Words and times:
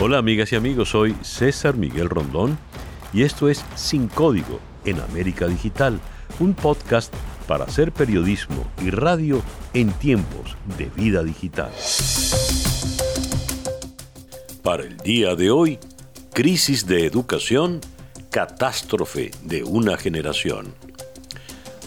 Hola 0.00 0.18
amigas 0.18 0.52
y 0.52 0.56
amigos, 0.56 0.90
soy 0.90 1.16
César 1.22 1.76
Miguel 1.76 2.08
Rondón 2.08 2.56
y 3.12 3.24
esto 3.24 3.48
es 3.48 3.64
Sin 3.74 4.06
Código 4.06 4.60
en 4.84 5.00
América 5.00 5.48
Digital, 5.48 5.98
un 6.38 6.54
podcast 6.54 7.12
para 7.48 7.64
hacer 7.64 7.90
periodismo 7.90 8.64
y 8.80 8.90
radio 8.90 9.42
en 9.74 9.90
tiempos 9.90 10.56
de 10.78 10.84
vida 10.94 11.24
digital. 11.24 11.72
Para 14.62 14.84
el 14.84 14.98
día 14.98 15.34
de 15.34 15.50
hoy, 15.50 15.80
crisis 16.32 16.86
de 16.86 17.04
educación, 17.04 17.80
catástrofe 18.30 19.32
de 19.42 19.64
una 19.64 19.96
generación. 19.96 20.74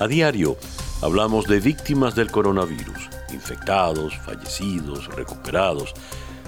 A 0.02 0.08
diario 0.08 0.58
hablamos 1.02 1.46
de 1.46 1.62
víctimas 1.62 2.14
del 2.16 2.30
coronavirus, 2.30 3.10
infectados, 3.32 4.18
fallecidos, 4.26 5.08
recuperados, 5.16 5.94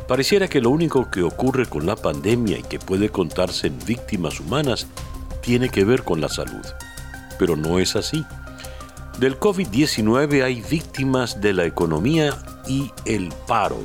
Pareciera 0.07 0.49
que 0.49 0.59
lo 0.59 0.69
único 0.69 1.09
que 1.09 1.23
ocurre 1.23 1.65
con 1.65 1.85
la 1.85 1.95
pandemia 1.95 2.59
y 2.59 2.63
que 2.63 2.77
puede 2.77 3.09
contarse 3.09 3.67
en 3.67 3.79
víctimas 3.85 4.39
humanas 4.39 4.87
tiene 5.41 5.69
que 5.69 5.85
ver 5.85 6.03
con 6.03 6.19
la 6.19 6.29
salud. 6.29 6.65
Pero 7.39 7.55
no 7.55 7.79
es 7.79 7.95
así. 7.95 8.25
Del 9.17 9.39
COVID-19 9.39 10.43
hay 10.43 10.61
víctimas 10.61 11.39
de 11.39 11.53
la 11.53 11.65
economía 11.65 12.37
y 12.67 12.91
el 13.05 13.29
paro, 13.47 13.77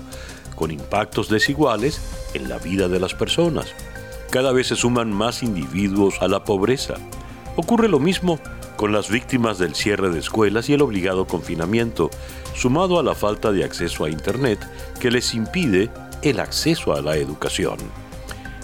con 0.56 0.70
impactos 0.70 1.28
desiguales 1.28 2.00
en 2.34 2.48
la 2.48 2.58
vida 2.58 2.88
de 2.88 2.98
las 2.98 3.14
personas. 3.14 3.66
Cada 4.30 4.52
vez 4.52 4.68
se 4.68 4.76
suman 4.76 5.12
más 5.12 5.42
individuos 5.42 6.16
a 6.20 6.28
la 6.28 6.42
pobreza. 6.44 6.94
Ocurre 7.56 7.88
lo 7.88 8.00
mismo 8.00 8.40
con 8.76 8.92
las 8.92 9.08
víctimas 9.08 9.58
del 9.58 9.74
cierre 9.74 10.10
de 10.10 10.18
escuelas 10.18 10.68
y 10.68 10.74
el 10.74 10.82
obligado 10.82 11.26
confinamiento, 11.26 12.10
sumado 12.54 12.98
a 12.98 13.02
la 13.02 13.14
falta 13.14 13.52
de 13.52 13.64
acceso 13.64 14.04
a 14.04 14.10
Internet 14.10 14.58
que 15.00 15.10
les 15.10 15.34
impide 15.34 15.90
el 16.22 16.40
acceso 16.40 16.94
a 16.94 17.02
la 17.02 17.16
educación. 17.16 17.78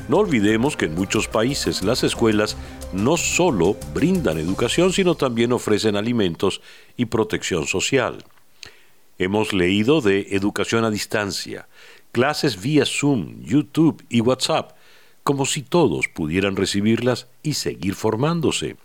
No 0.08 0.18
olvidemos 0.18 0.76
que 0.76 0.86
en 0.86 0.94
muchos 0.94 1.28
países 1.28 1.82
las 1.82 2.02
escuelas 2.02 2.56
no 2.92 3.16
solo 3.16 3.76
brindan 3.94 4.38
educación, 4.38 4.92
sino 4.92 5.14
también 5.14 5.52
ofrecen 5.52 5.96
alimentos 5.96 6.60
y 6.96 7.06
protección 7.06 7.66
social. 7.66 8.24
Hemos 9.18 9.52
leído 9.52 10.00
de 10.00 10.28
educación 10.32 10.84
a 10.84 10.90
distancia, 10.90 11.68
clases 12.12 12.60
vía 12.60 12.84
Zoom, 12.84 13.42
YouTube 13.42 14.04
y 14.08 14.20
WhatsApp, 14.20 14.72
como 15.22 15.46
si 15.46 15.62
todos 15.62 16.08
pudieran 16.08 16.56
recibirlas 16.56 17.28
y 17.42 17.54
seguir 17.54 17.94
formándose. 17.94 18.76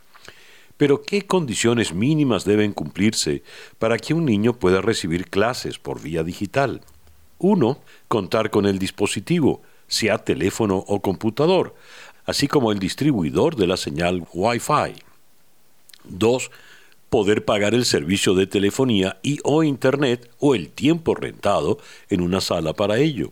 Pero 0.77 1.01
¿qué 1.01 1.23
condiciones 1.23 1.93
mínimas 1.93 2.45
deben 2.45 2.71
cumplirse 2.71 3.43
para 3.79 3.97
que 3.97 4.13
un 4.13 4.23
niño 4.23 4.53
pueda 4.53 4.81
recibir 4.81 5.29
clases 5.29 5.79
por 5.79 6.01
vía 6.01 6.23
digital? 6.23 6.81
Uno, 7.39 7.79
contar 8.07 8.51
con 8.51 8.65
el 8.65 8.77
dispositivo, 8.79 9.61
sea 9.87 10.19
teléfono 10.19 10.83
o 10.87 11.01
computador, 11.01 11.73
así 12.25 12.47
como 12.47 12.71
el 12.71 12.79
distribuidor 12.79 13.55
de 13.55 13.67
la 13.67 13.77
señal 13.77 14.27
Wi-Fi. 14.33 15.01
Dos, 16.03 16.51
poder 17.09 17.45
pagar 17.45 17.73
el 17.73 17.85
servicio 17.85 18.35
de 18.35 18.45
telefonía 18.45 19.19
y 19.23 19.39
o 19.43 19.63
Internet 19.63 20.29
o 20.39 20.53
el 20.53 20.69
tiempo 20.69 21.15
rentado 21.15 21.79
en 22.09 22.21
una 22.21 22.41
sala 22.41 22.73
para 22.73 22.99
ello. 22.99 23.29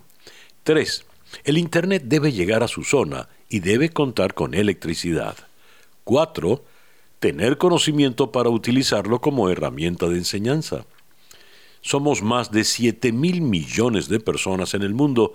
3. 0.63 1.05
El 1.43 1.57
Internet 1.57 2.03
debe 2.05 2.31
llegar 2.31 2.63
a 2.63 2.67
su 2.67 2.83
zona 2.83 3.29
y 3.49 3.59
debe 3.59 3.89
contar 3.89 4.33
con 4.33 4.53
electricidad. 4.53 5.35
4. 6.03 6.63
Tener 7.19 7.57
conocimiento 7.57 8.31
para 8.31 8.49
utilizarlo 8.49 9.21
como 9.21 9.49
herramienta 9.49 10.07
de 10.07 10.17
enseñanza. 10.17 10.85
Somos 11.87 12.21
más 12.21 12.51
de 12.51 12.65
7 12.65 13.13
mil 13.13 13.39
millones 13.39 14.09
de 14.09 14.19
personas 14.19 14.73
en 14.73 14.81
el 14.81 14.93
mundo, 14.93 15.33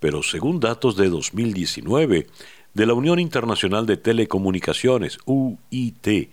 pero 0.00 0.24
según 0.24 0.58
datos 0.58 0.96
de 0.96 1.08
2019 1.08 2.26
de 2.74 2.86
la 2.86 2.92
Unión 2.92 3.20
Internacional 3.20 3.86
de 3.86 3.96
Telecomunicaciones, 3.96 5.18
UIT, 5.26 6.32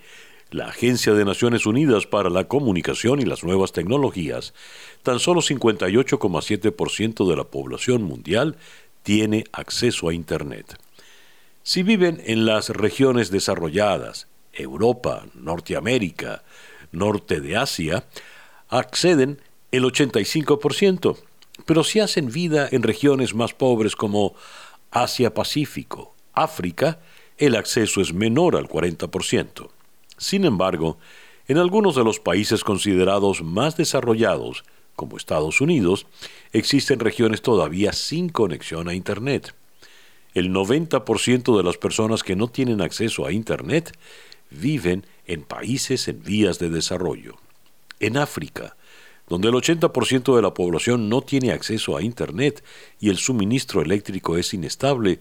la 0.50 0.70
Agencia 0.70 1.14
de 1.14 1.24
Naciones 1.24 1.68
Unidas 1.68 2.08
para 2.08 2.32
la 2.32 2.46
Comunicación 2.48 3.22
y 3.22 3.26
las 3.26 3.44
Nuevas 3.44 3.74
Tecnologías, 3.74 4.56
tan 5.04 5.20
solo 5.20 5.42
58,7% 5.42 7.30
de 7.30 7.36
la 7.36 7.44
población 7.44 8.02
mundial 8.02 8.58
tiene 9.04 9.44
acceso 9.52 10.10
a 10.10 10.16
Internet. 10.16 10.80
Si 11.62 11.84
viven 11.84 12.24
en 12.26 12.48
las 12.48 12.70
regiones 12.70 13.30
desarrolladas, 13.30 14.28
Europa, 14.52 15.28
Norteamérica, 15.36 16.42
norte 16.92 17.40
de 17.40 17.56
Asia, 17.56 18.04
acceden 18.74 19.40
el 19.74 19.84
85%, 19.86 21.18
pero 21.66 21.84
si 21.84 22.00
hacen 22.00 22.32
vida 22.32 22.70
en 22.72 22.84
regiones 22.84 23.34
más 23.34 23.56
pobres 23.56 23.96
como 23.96 24.36
Asia-Pacífico, 24.92 26.14
África, 26.34 27.00
el 27.40 27.56
acceso 27.56 28.00
es 28.00 28.14
menor 28.14 28.56
al 28.56 28.70
40%. 28.70 29.70
Sin 30.16 30.46
embargo, 30.46 31.00
en 31.48 31.58
algunos 31.58 31.96
de 31.96 32.04
los 32.04 32.20
países 32.20 32.64
considerados 32.64 33.42
más 33.42 33.76
desarrollados, 33.76 34.64
como 34.96 35.18
Estados 35.18 35.60
Unidos, 35.60 36.06
existen 36.52 37.00
regiones 37.00 37.42
todavía 37.42 37.94
sin 37.94 38.30
conexión 38.30 38.88
a 38.88 38.94
Internet. 38.94 39.56
El 40.36 40.52
90% 40.52 41.58
de 41.58 41.64
las 41.64 41.78
personas 41.78 42.22
que 42.22 42.36
no 42.36 42.48
tienen 42.48 42.80
acceso 42.80 43.26
a 43.26 43.32
Internet 43.32 43.98
viven 44.52 45.08
en 45.26 45.42
países 45.42 46.08
en 46.08 46.22
vías 46.22 46.60
de 46.60 46.70
desarrollo. 46.70 47.38
En 48.00 48.18
África, 48.18 48.76
donde 49.28 49.50
el 49.50 49.56
80% 49.56 50.36
de 50.36 50.42
la 50.42 50.54
población 50.54 51.10
no 51.10 51.22
tiene 51.22 51.52
acceso 51.52 51.96
a 51.96 52.02
Internet 52.02 52.64
y 53.00 53.10
el 53.10 53.18
suministro 53.18 53.82
eléctrico 53.82 54.38
es 54.38 54.54
inestable, 54.54 55.20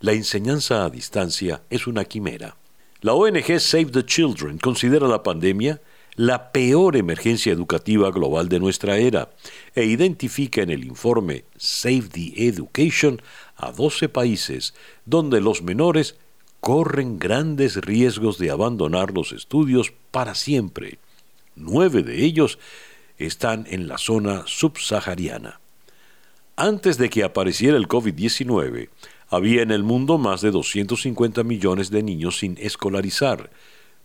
la 0.00 0.12
enseñanza 0.12 0.84
a 0.84 0.90
distancia 0.90 1.62
es 1.68 1.86
una 1.86 2.04
quimera. 2.04 2.56
La 3.00 3.14
ONG 3.14 3.60
Save 3.60 3.86
the 3.86 4.04
Children 4.04 4.58
considera 4.58 5.08
la 5.08 5.22
pandemia 5.22 5.80
la 6.16 6.52
peor 6.52 6.96
emergencia 6.96 7.52
educativa 7.52 8.10
global 8.10 8.48
de 8.48 8.60
nuestra 8.60 8.98
era 8.98 9.30
e 9.74 9.84
identifica 9.84 10.60
en 10.60 10.70
el 10.70 10.84
informe 10.84 11.44
Save 11.56 12.08
the 12.12 12.46
Education 12.46 13.22
a 13.56 13.72
12 13.72 14.08
países 14.08 14.74
donde 15.06 15.40
los 15.40 15.62
menores 15.62 16.16
corren 16.60 17.18
grandes 17.18 17.76
riesgos 17.76 18.38
de 18.38 18.50
abandonar 18.50 19.12
los 19.12 19.32
estudios 19.32 19.92
para 20.10 20.34
siempre 20.34 20.98
nueve 21.56 22.02
de 22.02 22.24
ellos 22.24 22.58
están 23.26 23.66
en 23.68 23.88
la 23.88 23.98
zona 23.98 24.44
subsahariana. 24.46 25.60
Antes 26.56 26.98
de 26.98 27.08
que 27.08 27.24
apareciera 27.24 27.76
el 27.76 27.88
COVID-19, 27.88 28.88
había 29.28 29.62
en 29.62 29.70
el 29.70 29.82
mundo 29.82 30.18
más 30.18 30.40
de 30.40 30.50
250 30.50 31.44
millones 31.44 31.90
de 31.90 32.02
niños 32.02 32.38
sin 32.38 32.58
escolarizar, 32.58 33.50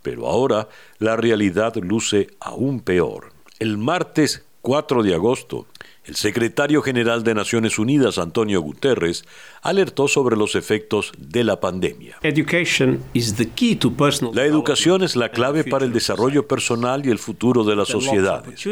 pero 0.02 0.28
ahora 0.28 0.70
la 1.00 1.16
realidad 1.16 1.76
luce 1.78 2.28
aún 2.40 2.80
peor. 2.80 3.34
El 3.60 3.78
martes 3.78 4.46
4 4.62 5.04
de 5.04 5.16
agosto, 5.16 5.68
el 6.06 6.16
secretario 6.16 6.82
general 6.82 7.24
de 7.24 7.34
Naciones 7.34 7.80
Unidas, 7.80 8.18
Antonio 8.18 8.62
Guterres, 8.62 9.26
alertó 9.62 10.08
sobre 10.08 10.38
los 10.38 10.56
efectos 10.56 11.12
de 11.18 11.44
la 11.44 11.60
pandemia. 11.60 12.18
La 12.22 14.46
educación 14.46 15.04
es 15.04 15.16
la 15.16 15.30
clave 15.30 15.64
para 15.64 15.86
el 15.86 15.94
desarrollo 15.94 16.48
personal 16.48 17.06
y 17.06 17.10
el 17.10 17.18
futuro 17.18 17.64
de 17.64 17.76
las 17.76 17.88
sociedades. 17.88 18.64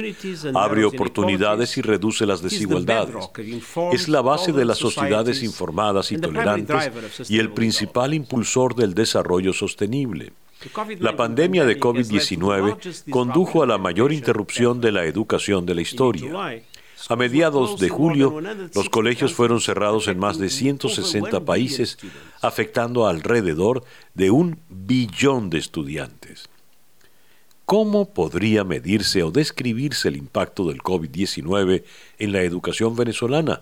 Abre 0.54 0.86
oportunidades 0.86 1.78
y 1.78 1.82
reduce 1.82 2.26
las 2.26 2.42
desigualdades. 2.42 3.16
Es 3.92 4.08
la 4.08 4.22
base 4.22 4.52
de 4.52 4.66
las 4.66 4.78
sociedades 4.78 5.42
informadas 5.42 6.12
y 6.12 6.18
tolerantes 6.18 7.30
y 7.30 7.40
el 7.40 7.52
principal 7.52 8.14
impulsor 8.14 8.76
del 8.76 8.94
desarrollo 8.94 9.54
sostenible. 9.54 10.34
La 11.00 11.16
pandemia 11.16 11.66
de 11.66 11.80
COVID-19 11.80 13.10
condujo 13.10 13.64
a 13.64 13.68
la 13.68 13.78
mayor 13.78 14.14
interrupción 14.14 14.80
de 14.80 14.92
la 14.92 15.06
educación 15.06 15.66
de 15.66 15.76
la 15.76 15.82
historia. 15.82 16.64
A 17.10 17.16
mediados 17.16 17.80
de 17.80 17.90
julio, 17.90 18.40
los 18.74 18.90
colegios 18.90 19.34
fueron 19.34 19.60
cerrados 19.60 20.08
en 20.08 20.20
más 20.20 20.38
de 20.38 20.50
160 20.50 21.44
países, 21.44 21.98
afectando 22.42 23.06
a 23.06 23.10
alrededor 23.10 23.84
de 24.14 24.32
un 24.32 24.60
billón 24.70 25.50
de 25.50 25.58
estudiantes. 25.58 26.50
¿Cómo 27.66 28.14
podría 28.14 28.64
medirse 28.64 29.24
o 29.24 29.32
describirse 29.32 30.08
el 30.08 30.18
impacto 30.18 30.68
del 30.68 30.80
COVID-19 30.80 31.84
en 32.20 32.32
la 32.32 32.42
educación 32.42 32.96
venezolana, 32.96 33.62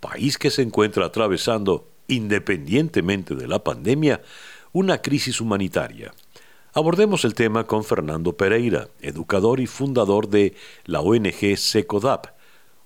país 0.00 0.36
que 0.36 0.50
se 0.50 0.62
encuentra 0.62 1.06
atravesando, 1.06 1.88
independientemente 2.08 3.34
de 3.34 3.48
la 3.48 3.62
pandemia, 3.62 4.20
una 4.72 5.00
crisis 5.00 5.40
humanitaria? 5.40 6.12
Abordemos 6.72 7.24
el 7.24 7.34
tema 7.34 7.64
con 7.64 7.84
Fernando 7.84 8.36
Pereira, 8.36 8.88
educador 9.00 9.60
y 9.60 9.66
fundador 9.66 10.28
de 10.28 10.54
la 10.84 11.00
ONG 11.00 11.56
SECODAP, 11.56 12.35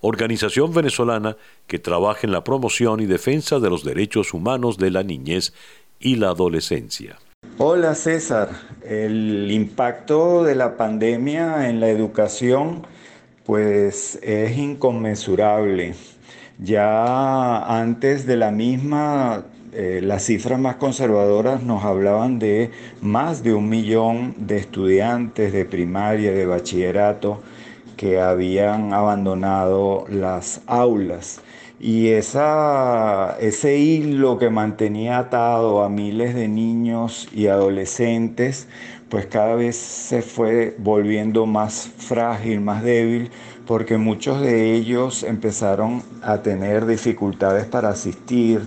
organización 0.00 0.73
venezolana 0.73 1.37
que 1.67 1.79
trabaja 1.79 2.20
en 2.25 2.32
la 2.32 2.44
promoción 2.44 3.00
y 3.00 3.06
defensa 3.06 3.58
de 3.61 3.70
los 3.70 3.85
derechos 3.85 4.35
humanos 4.35 4.79
de 4.79 4.91
la 4.91 5.02
niñez 5.02 5.52
y 5.99 6.17
la 6.17 6.31
adolescencia. 6.31 7.19
Hola 7.58 7.94
César, 7.94 8.50
el 8.85 9.50
impacto 9.50 10.44
de 10.44 10.55
la 10.55 10.76
pandemia 10.76 11.69
en 11.69 11.81
la 11.81 11.88
educación 11.88 12.87
pues 13.44 14.19
es 14.23 14.56
inconmensurable. 14.56 15.94
Ya 16.58 17.64
antes 17.81 18.26
de 18.26 18.37
la 18.37 18.50
misma, 18.50 19.44
eh, 19.73 20.00
las 20.03 20.25
cifras 20.25 20.61
más 20.61 20.76
conservadoras 20.76 21.62
nos 21.62 21.85
hablaban 21.85 22.38
de 22.38 22.70
más 23.00 23.43
de 23.43 23.55
un 23.55 23.69
millón 23.69 24.35
de 24.38 24.58
estudiantes 24.58 25.53
de 25.53 25.64
primaria, 25.64 26.32
de 26.32 26.46
bachillerato, 26.46 27.43
que 28.00 28.19
habían 28.19 28.94
abandonado 28.94 30.06
las 30.08 30.62
aulas. 30.67 31.43
Y 31.79 32.08
esa, 32.08 33.37
ese 33.41 33.76
hilo 33.76 34.38
que 34.38 34.49
mantenía 34.49 35.19
atado 35.19 35.82
a 35.82 35.91
miles 35.91 36.35
de 36.35 36.49
niños 36.49 37.29
y 37.31 37.49
adolescentes, 37.49 38.69
pues 39.11 39.26
cada 39.26 39.55
vez 39.55 39.76
se 39.76 40.23
fue 40.23 40.75
volviendo 40.79 41.44
más 41.44 41.91
frágil, 41.99 42.62
más 42.62 42.82
débil, 42.82 43.31
porque 43.67 43.99
muchos 43.99 44.41
de 44.41 44.73
ellos 44.73 45.23
empezaron 45.23 46.03
a 46.23 46.38
tener 46.38 46.87
dificultades 46.87 47.67
para 47.67 47.91
asistir 47.91 48.67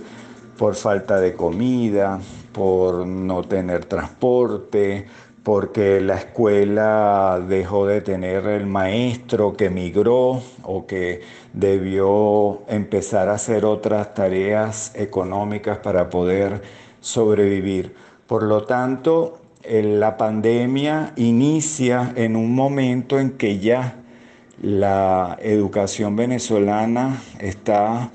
por 0.56 0.76
falta 0.76 1.18
de 1.18 1.34
comida, 1.34 2.20
por 2.52 3.04
no 3.04 3.42
tener 3.42 3.84
transporte, 3.86 5.08
porque 5.44 6.00
la 6.00 6.16
escuela 6.16 7.38
dejó 7.46 7.86
de 7.86 8.00
tener 8.00 8.46
el 8.46 8.66
maestro 8.66 9.52
que 9.52 9.68
migró 9.68 10.42
o 10.62 10.86
que 10.86 11.20
debió 11.52 12.62
empezar 12.66 13.28
a 13.28 13.34
hacer 13.34 13.66
otras 13.66 14.14
tareas 14.14 14.92
económicas 14.94 15.78
para 15.78 16.08
poder 16.08 16.62
sobrevivir. 17.00 17.94
Por 18.26 18.44
lo 18.44 18.64
tanto, 18.64 19.38
la 19.62 20.16
pandemia 20.16 21.12
inicia 21.16 22.14
en 22.16 22.36
un 22.36 22.54
momento 22.54 23.20
en 23.20 23.32
que 23.32 23.58
ya 23.58 23.96
la 24.62 25.36
educación 25.42 26.16
venezolana 26.16 27.22
está 27.38 28.10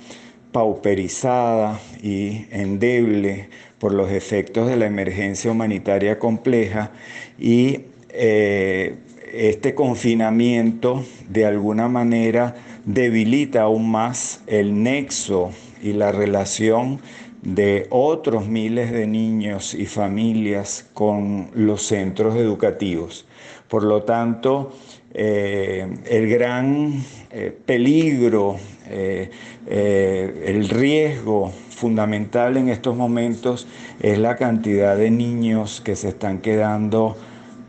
pauperizada 0.52 1.80
y 2.02 2.48
endeble 2.52 3.50
por 3.80 3.94
los 3.94 4.12
efectos 4.12 4.68
de 4.68 4.78
la 4.78 4.86
emergencia 4.86 5.52
humanitaria 5.52 6.20
compleja 6.20 6.92
y 7.38 7.82
eh, 8.10 8.96
este 9.34 9.76
confinamiento 9.76 11.06
de 11.30 11.46
alguna 11.46 11.88
manera 11.88 12.56
debilita 12.86 13.62
aún 13.62 13.90
más 13.92 14.42
el 14.48 14.82
nexo 14.84 15.52
y 15.82 15.94
la 15.94 16.12
relación 16.12 17.00
de 17.42 17.88
otros 17.90 18.48
miles 18.48 18.92
de 18.92 19.08
niños 19.08 19.74
y 19.74 19.86
familias 19.86 20.90
con 20.94 21.50
los 21.54 21.84
centros 21.84 22.36
educativos. 22.36 23.26
Por 23.70 23.84
lo 23.84 24.04
tanto, 24.04 24.74
eh, 25.14 25.88
el 26.06 26.30
gran 26.30 27.04
eh, 27.32 27.56
peligro, 27.66 28.58
el 28.90 30.70
riesgo 30.70 31.52
fundamental 31.70 32.58
en 32.58 32.70
estos 32.70 32.96
momentos 32.96 33.68
es 34.02 34.18
la 34.18 34.36
cantidad 34.36 34.98
de 34.98 35.12
niños 35.12 35.82
que 35.82 35.96
se 35.96 36.10
están 36.10 36.40
quedando 36.40 37.16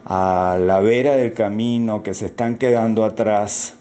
a 0.05 0.59
la 0.61 0.81
vera 0.81 1.17
del 1.17 1.33
camino, 1.33 2.03
que 2.03 2.15
se 2.15 2.27
están 2.27 2.57
quedando 2.57 3.05
atrás 3.05 3.75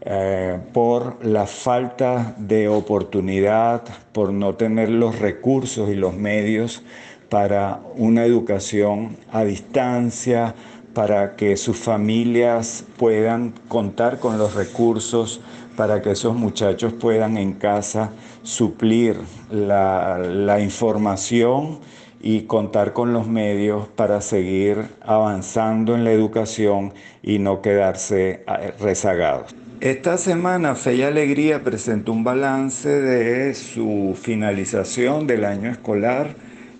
eh, 0.00 0.58
por 0.72 1.24
la 1.24 1.46
falta 1.46 2.34
de 2.38 2.68
oportunidad, 2.68 3.82
por 4.12 4.32
no 4.32 4.54
tener 4.54 4.88
los 4.88 5.18
recursos 5.18 5.90
y 5.90 5.94
los 5.94 6.14
medios 6.14 6.82
para 7.28 7.80
una 7.96 8.24
educación 8.24 9.16
a 9.32 9.44
distancia, 9.44 10.54
para 10.94 11.36
que 11.36 11.56
sus 11.56 11.76
familias 11.76 12.84
puedan 12.96 13.52
contar 13.68 14.20
con 14.20 14.38
los 14.38 14.54
recursos, 14.54 15.40
para 15.76 16.02
que 16.02 16.12
esos 16.12 16.34
muchachos 16.34 16.92
puedan 16.92 17.36
en 17.36 17.54
casa 17.54 18.10
suplir 18.42 19.16
la, 19.50 20.60
información 20.60 21.80
y 22.20 22.42
contar 22.42 22.92
con 22.92 23.12
los 23.12 23.26
medios 23.26 23.88
para 23.88 24.20
seguir 24.20 24.86
avanzando 25.02 25.94
en 25.94 26.04
la 26.04 26.12
educación 26.12 26.94
y 27.22 27.38
no 27.38 27.60
quedarse 27.60 28.44
eh, 28.46 28.72
rezagados. 28.80 29.54
Esta 29.80 30.16
semana 30.16 30.74
Fe 30.74 30.96
y 30.96 31.02
Alegría 31.02 31.62
presentó 31.62 32.12
un 32.12 32.24
balance 32.24 32.88
de 32.88 33.52
su 33.54 34.16
finalización 34.18 35.26
del 35.26 35.44
año 35.44 35.70
escolar 35.70 36.34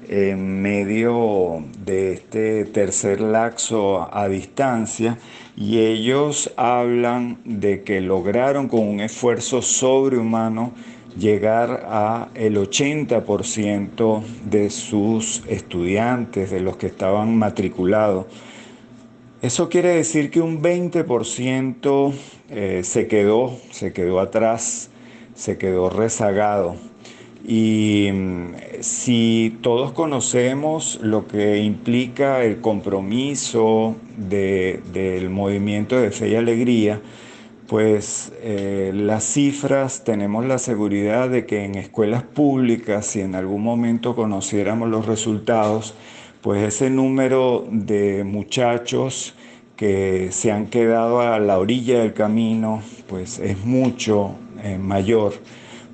en 0.09 0.63
medio 0.63 1.65
de 1.85 2.13
este 2.13 2.65
tercer 2.65 3.21
laxo 3.21 4.09
a 4.15 4.29
distancia 4.29 5.19
y 5.57 5.81
ellos 5.81 6.53
hablan 6.57 7.39
de 7.45 7.83
que 7.83 8.01
lograron 8.01 8.69
con 8.69 8.89
un 8.89 9.01
esfuerzo 9.01 9.63
sobrehumano 9.63 10.73
llegar 11.17 11.87
a 11.89 12.29
el 12.35 12.57
80% 12.57 14.23
de 14.45 14.71
sus 14.71 15.43
estudiantes, 15.49 16.51
de 16.51 16.61
los 16.61 16.77
que 16.77 16.87
estaban 16.89 17.37
matriculados. 17.37 18.27
Eso 19.43 19.69
quiere 19.69 19.91
decir 19.91 20.31
que 20.31 20.41
un 20.41 20.63
20% 20.63 22.13
eh, 22.49 22.81
se 22.83 23.07
quedó, 23.07 23.57
se 23.71 23.93
quedó 23.93 24.21
atrás, 24.21 24.91
se 25.35 25.59
quedó 25.59 25.91
rezagado. 25.91 26.77
Y 27.47 28.11
mm, 28.11 28.55
si 28.81 29.59
todos 29.61 29.93
conocemos 29.93 30.99
lo 31.03 31.27
que 31.27 31.59
implica 31.59 32.43
el 32.43 32.61
compromiso 32.61 33.97
del 34.17 35.29
movimiento 35.29 36.01
de 36.01 36.11
fe 36.11 36.31
y 36.31 36.37
alegría, 36.37 37.01
pues 37.67 38.33
eh, 38.41 38.93
las 38.95 39.25
cifras 39.25 40.05
tenemos 40.05 40.47
la 40.47 40.59
seguridad 40.59 41.29
de 41.29 41.45
que 41.45 41.65
en 41.65 41.75
escuelas 41.75 42.23
públicas, 42.23 43.07
si 43.07 43.21
en 43.21 43.35
algún 43.35 43.63
momento 43.63 44.17
conociéramos 44.17 44.89
los 44.89 45.07
resultados, 45.07 45.95
pues 46.41 46.63
ese 46.63 46.91
número 46.91 47.67
de 47.71 48.25
muchachos 48.25 49.35
que 49.77 50.29
se 50.31 50.53
han 50.53 50.67
quedado 50.67 51.21
a 51.21 51.39
la 51.41 51.59
orilla 51.59 52.01
del 52.01 52.13
camino, 52.15 52.83
pues 53.09 53.39
es 53.39 53.65
mucho 53.65 54.37
eh, 54.63 54.79
mayor 54.79 55.35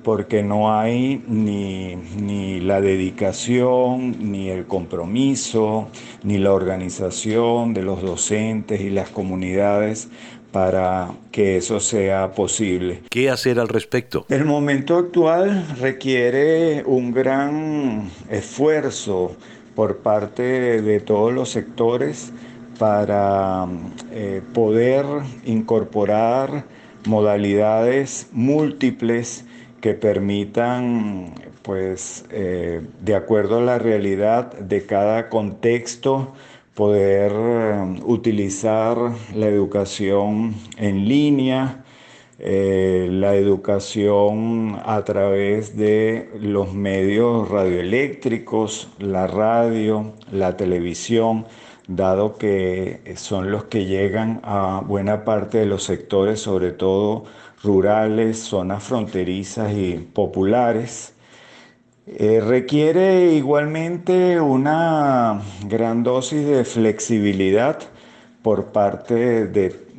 porque 0.03 0.43
no 0.43 0.77
hay 0.77 1.23
ni, 1.27 2.59
la 2.61 2.81
dedicación, 2.81 4.31
ni 4.31 4.49
el 4.49 4.65
compromiso, 4.65 5.89
ni 6.23 6.37
la 6.37 6.53
organización 6.53 7.73
de 7.73 7.83
los 7.83 8.01
docentes 8.01 8.81
y 8.81 8.89
las 8.89 9.09
comunidades 9.09 10.09
para 10.51 11.11
que 11.31 11.57
eso 11.57 11.79
sea 11.79 12.33
posible. 12.33 13.01
¿Qué 13.09 13.29
hacer 13.29 13.59
al 13.59 13.69
respecto? 13.69 14.25
El 14.29 14.45
momento 14.45 14.97
actual 14.97 15.65
requiere 15.79 16.83
un 16.85 17.13
gran 17.13 18.09
esfuerzo 18.29 19.35
por 19.75 19.97
parte 19.97 20.81
de 20.81 20.99
todos 20.99 21.33
los 21.33 21.49
sectores 21.49 22.33
para 22.77 23.67
eh, 24.11 24.41
poder 24.53 25.05
incorporar 25.45 26.65
modalidades 27.05 28.27
múltiples 28.31 29.45
que 29.81 29.93
permitan, 29.95 31.33
pues, 31.63 32.25
eh, 32.29 32.81
de 33.01 33.15
acuerdo 33.15 33.57
a 33.57 33.61
la 33.61 33.79
realidad 33.79 34.53
de 34.53 34.85
cada 34.85 35.27
contexto, 35.29 36.33
poder 36.75 37.31
eh, 37.35 37.99
utilizar 38.05 38.97
la 39.35 39.47
educación 39.47 40.55
en 40.77 41.07
línea, 41.07 41.83
eh, 42.39 43.07
la 43.11 43.35
educación 43.35 44.79
a 44.85 45.03
través 45.03 45.75
de 45.77 46.29
los 46.39 46.73
medios 46.73 47.49
radioeléctricos, 47.49 48.89
la 48.99 49.27
radio, 49.27 50.13
la 50.31 50.57
televisión, 50.57 51.45
dado 51.87 52.37
que 52.37 53.01
son 53.15 53.51
los 53.51 53.65
que 53.65 53.85
llegan 53.85 54.39
a 54.43 54.81
buena 54.85 55.25
parte 55.25 55.59
de 55.59 55.65
los 55.65 55.83
sectores, 55.83 56.39
sobre 56.39 56.71
todo 56.71 57.25
rurales, 57.63 58.39
zonas 58.39 58.83
fronterizas 58.83 59.73
y 59.73 59.93
populares. 59.97 61.13
Eh, 62.07 62.41
requiere 62.41 63.33
igualmente 63.33 64.39
una 64.41 65.41
gran 65.67 66.03
dosis 66.03 66.45
de 66.45 66.65
flexibilidad 66.65 67.79
por 68.41 68.71
parte 68.71 69.47
de, 69.47 69.91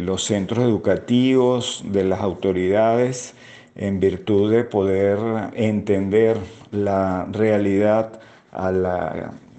los 0.00 0.24
centros 0.24 0.64
educativos, 0.64 1.84
de 1.86 2.04
las 2.04 2.20
autoridades, 2.20 3.34
en 3.76 4.00
virtud 4.00 4.50
de 4.50 4.64
poder 4.64 5.18
entender 5.54 6.36
la 6.72 7.28
realidad 7.30 8.18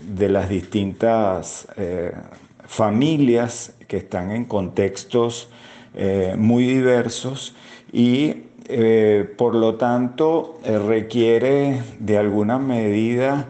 de 0.02 0.30
las 0.30 0.50
distintas 0.50 1.68
eh, 1.78 2.12
familias 2.66 3.74
que 3.88 3.98
están 3.98 4.32
en 4.32 4.46
contextos 4.46 5.50
eh, 6.00 6.36
muy 6.38 6.64
diversos 6.68 7.56
y 7.92 8.44
eh, 8.68 9.28
por 9.36 9.56
lo 9.56 9.78
tanto 9.78 10.60
eh, 10.64 10.78
requiere 10.78 11.82
de 11.98 12.20
alguna 12.20 12.60
medida 12.60 13.48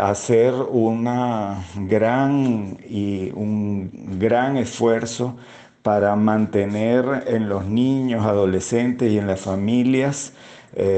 hacer 0.00 0.54
una 0.54 1.66
gran 1.86 2.78
y 2.88 3.30
un 3.34 3.90
gran 4.18 4.56
esfuerzo 4.56 5.36
para 5.82 6.16
mantener 6.16 7.24
en 7.26 7.50
los 7.50 7.66
niños, 7.66 8.24
adolescentes 8.24 9.12
y 9.12 9.18
en 9.18 9.26
las 9.26 9.40
familias 9.40 10.32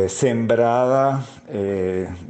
sembrada 0.06 1.24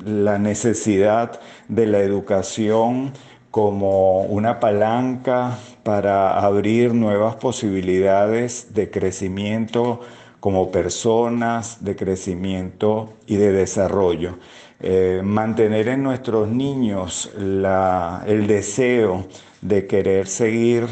la 0.06 0.38
necesidad 0.38 1.38
de 1.68 1.84
la 1.84 1.98
educación 1.98 3.12
como 3.50 4.22
una 4.22 4.58
palanca 4.58 5.58
para 5.86 6.40
abrir 6.40 6.92
nuevas 6.94 7.36
posibilidades 7.36 8.74
de 8.74 8.90
crecimiento 8.90 10.00
como 10.40 10.72
personas, 10.72 11.84
de 11.84 11.94
crecimiento 11.94 13.12
y 13.28 13.36
de 13.36 13.52
desarrollo. 13.52 14.36
Eh, 14.80 15.20
mantener 15.22 15.86
en 15.86 16.02
nuestros 16.02 16.48
niños 16.48 17.30
el 17.36 18.46
deseo 18.48 19.28
de 19.60 19.86
querer 19.86 20.26
seguir 20.26 20.88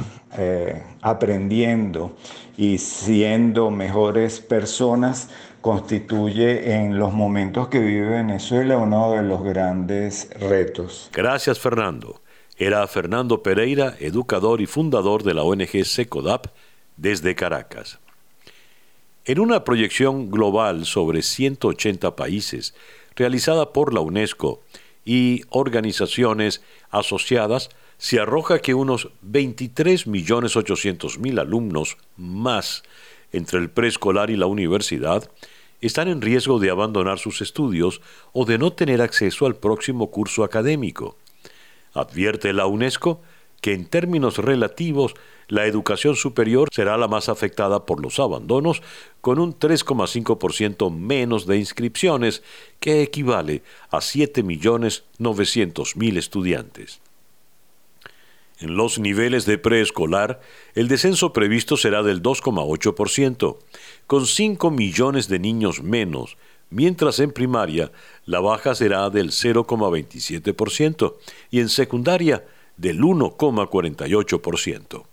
aprendiendo 1.03 2.17
y 2.57 2.79
siendo 2.79 3.73
mejores 3.73 4.39
personas 4.39 5.29
constituye 5.61 6.77
en 6.77 7.01
los 7.01 7.13
momentos 7.13 7.67
que 7.67 7.81
vive 7.81 8.11
Venezuela 8.11 8.77
uno 8.77 9.11
de 9.13 9.23
los 9.23 9.43
grandes 9.43 10.31
retos. 10.39 11.11
Gracias 11.13 11.59
Fernando. 11.59 12.21
Era 12.57 12.87
Fernando 12.87 13.43
Pereira, 13.43 13.97
educador 13.99 14.61
y 14.61 14.67
fundador 14.67 15.25
de 15.25 15.35
la 15.35 15.43
ONG 15.43 15.85
SECODAP 15.85 16.47
desde 16.97 17.35
Caracas. 17.35 17.99
En 19.25 19.41
una 19.41 19.65
proyección 19.65 20.31
global 20.31 20.87
sobre 20.87 21.23
180 21.23 22.15
países, 22.15 22.77
realizada 23.17 23.73
por 23.73 23.93
la 23.93 23.99
UNESCO 24.01 24.63
y 25.05 25.43
organizaciones 25.51 26.63
asociadas, 26.91 27.71
se 27.99 28.21
arroja 28.21 28.61
que 28.61 28.75
unos 28.75 29.09
23.800.000 29.27 31.41
alumnos 31.41 31.97
más 32.17 32.85
entre 33.33 33.59
el 33.59 33.69
preescolar 33.69 34.31
y 34.31 34.37
la 34.37 34.47
universidad 34.47 35.29
están 35.81 36.07
en 36.07 36.21
riesgo 36.21 36.61
de 36.61 36.71
abandonar 36.71 37.19
sus 37.19 37.41
estudios 37.41 38.01
o 38.33 38.45
de 38.45 38.59
no 38.59 38.73
tener 38.73 39.03
acceso 39.03 39.47
al 39.47 39.57
próximo 39.57 40.13
curso 40.13 40.45
académico. 40.45 41.17
Advierte 41.95 42.53
la 42.53 42.67
UNESCO 42.67 43.23
que 43.61 43.73
en 43.73 43.87
términos 43.87 44.37
relativos 44.37 45.15
la 45.49 45.65
educación 45.65 46.17
superior 46.17 46.69
será 46.71 46.99
la 46.99 47.09
más 47.09 47.31
afectada 47.31 47.87
por 47.87 48.03
los 48.03 48.21
abandonos, 48.21 48.83
con 49.21 49.39
un 49.39 49.59
3,5% 49.59 50.95
menos 50.95 51.47
de 51.47 51.57
inscripciones, 51.57 52.43
que 52.79 53.01
equivale 53.03 53.63
a 53.91 53.99
7.900.000 53.99 56.19
estudiantes. 56.19 57.01
En 58.61 58.77
los 58.77 58.99
niveles 58.99 59.47
de 59.47 59.57
preescolar, 59.59 60.41
el 60.75 60.89
descenso 60.89 61.33
previsto 61.33 61.77
será 61.77 62.03
del 62.03 62.23
2,8%, 62.23 63.59
con 64.07 64.27
5 64.27 64.71
millones 64.71 65.29
de 65.29 65.39
niños 65.39 65.83
menos, 65.83 66.37
mientras 66.75 67.21
en 67.21 67.31
primaria 67.31 67.93
la 68.27 68.41
baja 68.41 68.75
será 68.75 69.09
del 69.09 69.31
0,27% 69.31 71.15
y 71.51 71.61
en 71.61 71.69
secundaria 71.69 72.45
del 72.77 73.01
1,48%. 73.01 75.05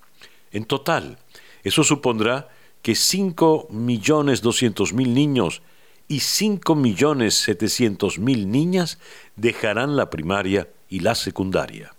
En 0.52 0.66
total, 0.66 1.20
eso 1.64 1.84
supondrá 1.84 2.50
que 2.82 2.94
5.200.000 2.94 5.08
niños 5.08 5.62
y 6.08 6.18
5.700.000 6.18 8.48
niñas 8.48 8.98
dejarán 9.36 9.96
la 9.96 10.10
primaria 10.10 10.68
y 10.90 11.02
la 11.02 11.14
secundaria. 11.14 11.94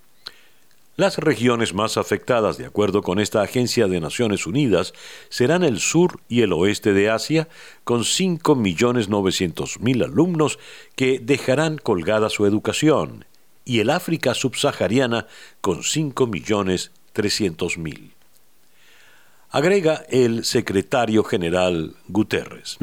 Las 0.96 1.16
regiones 1.16 1.72
más 1.72 1.96
afectadas, 1.96 2.58
de 2.58 2.66
acuerdo 2.66 3.00
con 3.00 3.18
esta 3.18 3.40
agencia 3.40 3.88
de 3.88 3.98
Naciones 3.98 4.46
Unidas, 4.46 4.92
serán 5.30 5.62
el 5.62 5.80
sur 5.80 6.20
y 6.28 6.42
el 6.42 6.52
oeste 6.52 6.92
de 6.92 7.08
Asia, 7.08 7.48
con 7.82 8.00
5.900.000 8.00 10.04
alumnos 10.04 10.58
que 10.94 11.18
dejarán 11.18 11.78
colgada 11.78 12.28
su 12.28 12.44
educación, 12.44 13.24
y 13.64 13.80
el 13.80 13.88
África 13.88 14.34
subsahariana, 14.34 15.28
con 15.62 15.78
5.300.000. 15.78 18.21
Agrega 19.52 20.02
el 20.08 20.44
secretario 20.44 21.22
general 21.24 21.94
Guterres. 22.08 22.78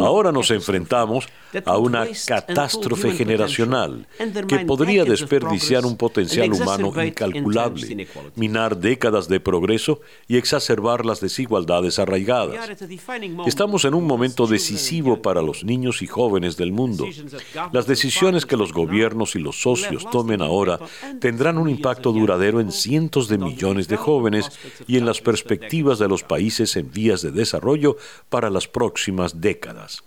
Ahora 0.00 0.32
nos 0.32 0.50
enfrentamos 0.50 1.26
a 1.64 1.76
una 1.76 2.06
catástrofe 2.26 3.12
generacional 3.12 4.06
que 4.48 4.60
podría 4.60 5.04
desperdiciar 5.04 5.84
un 5.84 5.96
potencial 5.96 6.52
humano 6.52 6.92
incalculable, 7.04 8.08
minar 8.36 8.76
décadas 8.78 9.28
de 9.28 9.38
progreso 9.38 10.00
y 10.28 10.36
exacerbar 10.36 11.04
las 11.04 11.20
desigualdades 11.20 11.98
arraigadas. 11.98 12.70
Estamos 13.46 13.84
en 13.84 13.94
un 13.94 14.06
momento 14.06 14.46
decisivo 14.46 15.20
para 15.20 15.42
los 15.42 15.64
niños 15.64 16.00
y 16.02 16.06
jóvenes 16.06 16.56
del 16.56 16.72
mundo. 16.72 17.06
Las 17.72 17.86
decisiones 17.86 18.46
que 18.46 18.56
los 18.56 18.72
gobiernos 18.72 19.36
y 19.36 19.40
los 19.40 19.60
socios 19.60 20.08
tomen 20.10 20.42
ahora 20.42 20.78
tendrán 21.20 21.58
un 21.58 21.68
impacto 21.68 22.12
duradero 22.12 22.60
en 22.60 22.72
cientos 22.72 23.28
de 23.28 23.38
millones 23.38 23.88
de 23.88 23.96
jóvenes 23.96 24.43
y 24.86 24.98
en 24.98 25.06
las 25.06 25.20
perspectivas 25.20 25.98
de 25.98 26.08
los 26.08 26.22
países 26.22 26.76
en 26.76 26.90
vías 26.90 27.22
de 27.22 27.30
desarrollo 27.30 27.96
para 28.28 28.50
las 28.50 28.68
próximas 28.68 29.40
décadas. 29.40 30.04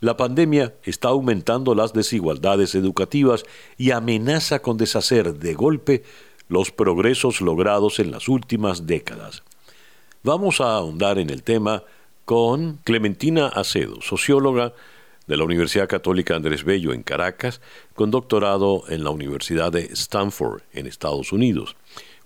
La 0.00 0.16
pandemia 0.16 0.74
está 0.82 1.08
aumentando 1.08 1.76
las 1.76 1.92
desigualdades 1.92 2.74
educativas 2.74 3.44
y 3.78 3.92
amenaza 3.92 4.60
con 4.60 4.76
deshacer 4.76 5.34
de 5.34 5.54
golpe 5.54 6.02
los 6.48 6.72
progresos 6.72 7.40
logrados 7.40 8.00
en 8.00 8.10
las 8.10 8.28
últimas 8.28 8.86
décadas. 8.86 9.44
Vamos 10.24 10.60
a 10.60 10.74
ahondar 10.74 11.18
en 11.18 11.30
el 11.30 11.42
tema 11.42 11.84
con 12.24 12.78
Clementina 12.84 13.46
Acedo, 13.46 14.02
socióloga 14.02 14.72
de 15.26 15.36
la 15.36 15.44
Universidad 15.44 15.88
Católica 15.88 16.34
Andrés 16.34 16.64
Bello 16.64 16.92
en 16.92 17.02
Caracas, 17.02 17.60
con 17.94 18.10
doctorado 18.10 18.84
en 18.88 19.04
la 19.04 19.10
Universidad 19.10 19.72
de 19.72 19.84
Stanford 19.92 20.62
en 20.72 20.86
Estados 20.86 21.32
Unidos. 21.32 21.76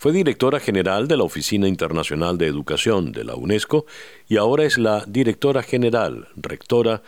Fue 0.07 0.13
directora 0.13 0.61
general 0.61 1.09
de 1.09 1.17
la 1.17 1.25
Oficina 1.25 1.67
Internacional 1.67 2.39
de 2.39 2.47
Educación 2.47 3.11
de 3.11 3.25
la 3.25 3.35
UNESCO 3.35 3.87
y 4.29 4.37
ahora 4.37 4.63
es 4.63 4.79
la 4.79 5.03
directora 5.05 5.65
general, 5.65 6.29
rectora 6.37 7.03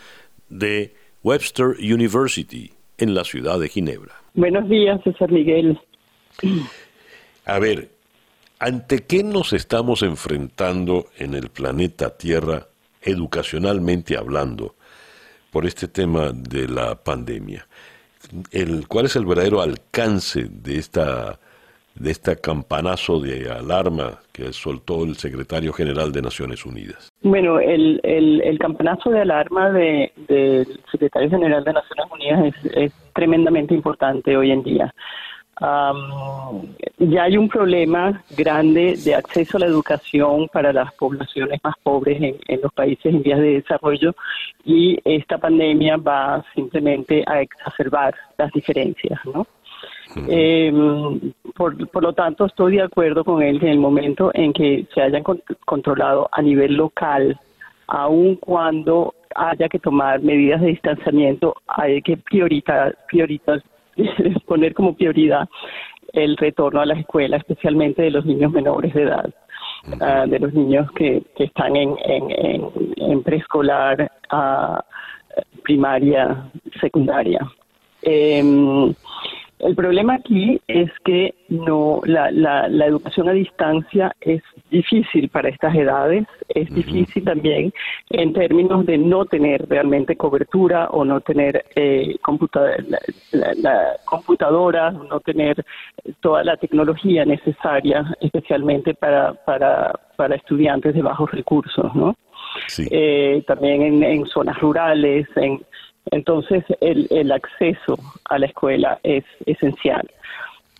de 0.49 0.93
Webster 1.23 1.77
University 1.79 2.73
en 2.97 3.15
la 3.15 3.23
ciudad 3.23 3.57
de 3.57 3.69
Ginebra. 3.69 4.15
Buenos 4.33 4.67
días, 4.67 4.99
César 5.05 5.31
Miguel. 5.31 5.79
A 7.45 7.57
ver, 7.59 7.89
¿ante 8.59 9.05
qué 9.05 9.23
nos 9.23 9.53
estamos 9.53 10.03
enfrentando 10.03 11.05
en 11.17 11.35
el 11.35 11.51
planeta 11.51 12.17
Tierra, 12.17 12.67
educacionalmente 13.01 14.17
hablando, 14.17 14.75
por 15.51 15.65
este 15.65 15.87
tema 15.87 16.33
de 16.33 16.67
la 16.67 17.01
pandemia? 17.01 17.65
El, 18.51 18.89
¿Cuál 18.89 19.05
es 19.05 19.15
el 19.15 19.25
verdadero 19.25 19.61
alcance 19.61 20.49
de 20.51 20.75
esta 20.77 21.39
de 21.95 22.11
este 22.11 22.35
campanazo 22.37 23.19
de 23.19 23.51
alarma 23.51 24.19
que 24.31 24.53
soltó 24.53 25.03
el 25.03 25.15
secretario 25.15 25.73
general 25.73 26.11
de 26.11 26.21
Naciones 26.21 26.65
Unidas? 26.65 27.09
Bueno, 27.21 27.59
el, 27.59 27.99
el, 28.03 28.57
campanazo 28.59 29.09
de 29.09 29.21
alarma 29.21 29.69
del 29.71 30.79
secretario 30.91 31.29
general 31.29 31.63
de 31.63 31.73
Naciones 31.73 32.05
Unidas 32.11 32.55
es, 32.73 32.93
tremendamente 33.13 33.73
importante 33.73 34.37
hoy 34.37 34.51
en 34.51 34.63
día. 34.63 34.93
ya 35.59 37.23
hay 37.23 37.35
un 37.35 37.49
problema 37.49 38.23
grande 38.37 38.95
de 39.03 39.15
acceso 39.15 39.57
a 39.57 39.61
la 39.61 39.65
educación 39.65 40.47
para 40.53 40.71
las 40.71 40.93
poblaciones 40.93 41.59
más 41.61 41.75
pobres 41.83 42.21
en, 42.21 42.37
en, 42.47 42.61
los 42.61 42.71
países 42.71 43.13
en 43.13 43.21
vías 43.21 43.39
de 43.39 43.55
desarrollo 43.55 44.15
y 44.63 44.97
esta 45.03 45.37
pandemia 45.37 45.97
va 45.97 46.45
simplemente 46.55 47.23
a 47.27 47.41
exacerbar 47.41 48.15
las 48.37 48.53
diferencias, 48.53 49.19
¿no? 49.25 49.45
Eh, 50.27 50.71
por, 51.55 52.01
lo 52.01 52.13
tanto, 52.13 52.45
estoy 52.45 52.77
de 52.77 52.83
acuerdo 52.83 53.23
con 53.23 53.41
él 53.41 53.59
que 53.59 53.67
en 53.67 53.73
el 53.73 53.79
momento 53.79 54.31
en 54.33 54.53
que 54.53 54.87
se 54.93 55.01
hayan 55.01 55.23
controlado 55.65 56.29
a 56.31 56.41
nivel 56.41 56.75
local, 56.75 57.39
aun 57.87 58.35
cuando 58.35 59.13
haya 59.35 59.69
que 59.69 59.79
tomar 59.79 60.21
medidas 60.21 60.61
de 60.61 60.67
distanciamiento, 60.67 61.55
hay 61.67 62.01
que 62.01 62.17
prioritar, 62.17 62.97
prioritar 63.07 63.61
poner 64.47 64.73
como 64.73 64.95
prioridad 64.95 65.47
el 66.13 66.37
retorno 66.37 66.81
a 66.81 66.85
la 66.85 66.95
escuela, 66.95 67.37
especialmente 67.37 68.01
de 68.01 68.11
los 68.11 68.25
niños 68.25 68.51
menores 68.51 68.93
de 68.93 69.03
edad, 69.03 69.29
ah, 70.01 70.25
de 70.25 70.39
los 70.39 70.53
niños 70.53 70.91
que, 70.93 71.21
que 71.35 71.43
están 71.43 71.75
en, 71.75 71.95
en, 72.03 72.71
en, 72.97 73.23
preescolar, 73.23 74.11
uh, 74.31 74.79
primaria, 75.61 76.49
secundaria. 76.81 77.39
Eh, 78.01 78.91
El 79.59 79.75
problema 79.75 80.15
aquí 80.15 80.61
es 80.67 80.89
que 81.03 81.35
no 81.49 81.99
la, 82.05 82.31
la, 82.31 82.69
la, 82.69 82.85
educación 82.85 83.27
a 83.27 83.33
distancia 83.33 84.15
es 84.21 84.41
difícil 84.71 85.27
para 85.27 85.49
estas 85.49 85.75
edades, 85.75 86.25
es 86.47 86.73
difícil 86.73 87.25
también 87.25 87.73
en 88.09 88.31
términos 88.31 88.85
de 88.85 88.97
no 88.97 89.25
tener 89.25 89.67
realmente 89.67 90.15
cobertura 90.15 90.87
o 90.91 91.03
no 91.03 91.19
tener 91.19 91.65
eh, 91.75 92.15
la, 93.33 93.97
computadora, 94.05 94.91
no 94.91 95.19
tener 95.19 95.65
toda 96.21 96.45
la 96.45 96.55
tecnología 96.55 97.25
necesaria, 97.25 98.15
especialmente 98.21 98.93
para, 98.93 99.33
para, 99.33 99.91
para 100.15 100.35
estudiantes 100.35 100.95
de 100.95 101.01
bajos 101.01 101.31
recursos, 101.31 101.93
¿no? 101.95 102.15
Eh, 102.91 103.43
también 103.45 103.81
en, 103.81 104.03
en 104.03 104.25
zonas 104.25 104.57
rurales, 104.59 105.27
en 105.35 105.59
entonces, 106.11 106.63
el, 106.81 107.07
el 107.11 107.31
acceso 107.31 107.97
a 108.29 108.39
la 108.39 108.47
escuela 108.47 108.99
es 109.03 109.23
esencial. 109.45 110.09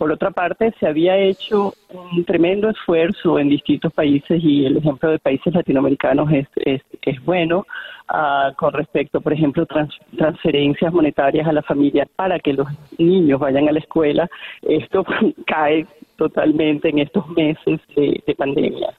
Por 0.00 0.10
otra 0.12 0.30
parte, 0.30 0.72
se 0.80 0.86
había 0.86 1.18
hecho 1.18 1.74
un 1.90 2.24
tremendo 2.24 2.70
esfuerzo 2.70 3.38
en 3.38 3.50
distintos 3.50 3.92
países 3.92 4.42
y 4.42 4.64
el 4.64 4.78
ejemplo 4.78 5.10
de 5.10 5.18
países 5.18 5.54
latinoamericanos 5.54 6.32
es, 6.32 6.48
es, 6.56 6.80
es 7.02 7.22
bueno 7.22 7.66
uh, 8.08 8.54
con 8.56 8.72
respecto, 8.72 9.20
por 9.20 9.34
ejemplo, 9.34 9.66
trans, 9.66 9.92
transferencias 10.16 10.90
monetarias 10.90 11.46
a 11.46 11.52
la 11.52 11.60
familia 11.60 12.08
para 12.16 12.38
que 12.38 12.54
los 12.54 12.66
niños 12.96 13.40
vayan 13.40 13.68
a 13.68 13.72
la 13.72 13.80
escuela. 13.80 14.26
Esto 14.62 15.04
cae 15.46 15.86
totalmente 16.16 16.88
en 16.88 17.00
estos 17.00 17.28
meses 17.28 17.78
de, 17.94 18.22
de 18.26 18.34
pandemia. 18.34 18.94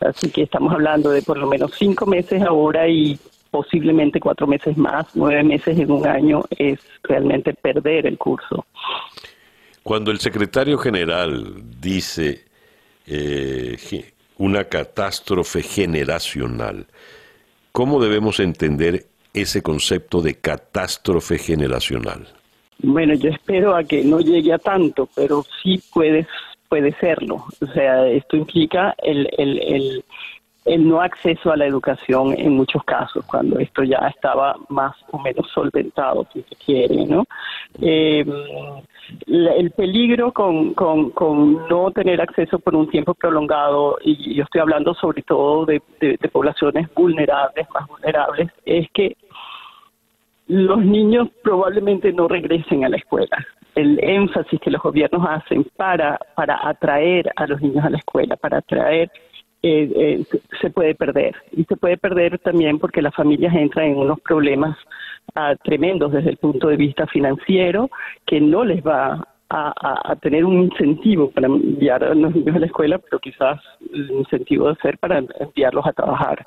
Así 0.00 0.32
que 0.32 0.42
estamos 0.42 0.72
hablando 0.72 1.10
de 1.10 1.22
por 1.22 1.38
lo 1.38 1.46
menos 1.46 1.74
cinco 1.76 2.06
meses 2.06 2.42
ahora 2.42 2.88
y 2.88 3.16
posiblemente 3.50 4.20
cuatro 4.20 4.46
meses 4.46 4.76
más, 4.76 5.06
nueve 5.14 5.42
meses 5.42 5.78
en 5.78 5.90
un 5.90 6.06
año, 6.06 6.42
es 6.58 6.78
realmente 7.02 7.54
perder 7.54 8.06
el 8.06 8.16
curso. 8.16 8.66
Cuando 9.82 10.10
el 10.10 10.18
secretario 10.18 10.78
general 10.78 11.54
dice 11.80 12.44
eh, 13.06 13.76
una 14.38 14.64
catástrofe 14.64 15.62
generacional, 15.62 16.86
¿cómo 17.72 18.00
debemos 18.00 18.40
entender 18.40 19.06
ese 19.32 19.62
concepto 19.62 20.20
de 20.20 20.34
catástrofe 20.34 21.38
generacional? 21.38 22.28
Bueno, 22.82 23.14
yo 23.14 23.30
espero 23.30 23.74
a 23.74 23.84
que 23.84 24.02
no 24.04 24.20
llegue 24.20 24.52
a 24.52 24.58
tanto, 24.58 25.08
pero 25.14 25.44
sí 25.62 25.82
puede, 25.92 26.26
puede 26.68 26.94
serlo. 26.98 27.44
O 27.60 27.66
sea, 27.74 28.06
esto 28.08 28.36
implica 28.36 28.94
el, 29.02 29.28
el, 29.36 29.58
el 29.58 30.04
el 30.72 30.88
no 30.88 31.00
acceso 31.00 31.50
a 31.50 31.56
la 31.56 31.66
educación 31.66 32.34
en 32.38 32.52
muchos 32.54 32.84
casos, 32.84 33.24
cuando 33.26 33.58
esto 33.58 33.82
ya 33.82 33.98
estaba 34.08 34.54
más 34.68 34.94
o 35.10 35.18
menos 35.18 35.48
solventado, 35.52 36.26
si 36.32 36.42
se 36.42 36.54
quiere, 36.56 37.06
¿no? 37.06 37.24
Eh, 37.80 38.24
el 39.26 39.70
peligro 39.72 40.32
con, 40.32 40.72
con, 40.74 41.68
no 41.68 41.90
tener 41.90 42.20
acceso 42.20 42.58
por 42.60 42.76
un 42.76 42.88
tiempo 42.88 43.14
prolongado, 43.14 43.98
y 44.04 44.34
yo 44.34 44.44
estoy 44.44 44.60
hablando 44.60 44.94
sobre 44.94 45.22
todo 45.22 45.66
de, 45.66 45.82
de 46.00 46.28
poblaciones 46.28 46.92
vulnerables, 46.94 47.66
más 47.74 47.88
vulnerables, 47.88 48.50
es 48.64 48.88
que 48.92 49.16
los 50.46 50.78
niños 50.84 51.28
probablemente 51.42 52.12
no 52.12 52.28
regresen 52.28 52.84
a 52.84 52.88
la 52.88 52.96
escuela 52.96 53.38
el 53.74 54.02
énfasis 54.02 54.60
que 54.60 54.70
los 54.70 54.82
gobiernos 54.82 55.24
hacen 55.28 55.64
para, 55.76 56.18
para 56.34 56.68
atraer 56.68 57.30
a 57.36 57.46
los 57.46 57.60
niños 57.60 57.84
a 57.84 57.90
la 57.90 57.98
escuela, 57.98 58.36
para 58.36 58.58
atraer 58.58 59.10
eh, 59.62 59.92
eh, 59.94 60.24
se 60.60 60.70
puede 60.70 60.94
perder. 60.94 61.34
Y 61.52 61.64
se 61.64 61.76
puede 61.76 61.98
perder 61.98 62.38
también 62.38 62.78
porque 62.78 63.02
las 63.02 63.14
familias 63.14 63.54
entran 63.54 63.86
en 63.86 63.98
unos 63.98 64.20
problemas 64.20 64.76
ah, 65.34 65.54
tremendos 65.62 66.12
desde 66.12 66.30
el 66.30 66.38
punto 66.38 66.68
de 66.68 66.76
vista 66.76 67.06
financiero 67.06 67.90
que 68.26 68.40
no 68.40 68.64
les 68.64 68.82
va 68.82 69.26
a, 69.52 70.14
tener 70.22 70.44
un 70.44 70.62
incentivo 70.62 71.28
para 71.32 71.48
enviar 71.48 72.04
a 72.04 72.14
los 72.14 72.32
niños 72.32 72.54
a 72.54 72.60
la 72.60 72.66
escuela, 72.66 72.98
pero 72.98 73.18
quizás 73.18 73.60
el 73.92 74.08
incentivo 74.12 74.68
de 74.68 74.76
ser 74.76 74.96
para 74.98 75.18
enviarlos 75.40 75.84
a 75.86 75.92
trabajar. 75.92 76.46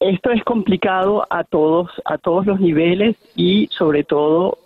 esto 0.00 0.30
es 0.32 0.42
complicado 0.42 1.24
a 1.30 1.44
todos 1.44 1.88
a 2.04 2.18
todos 2.18 2.46
los 2.46 2.58
niveles 2.58 3.16
y 3.36 3.68
sobre 3.68 4.02
todo 4.02 4.58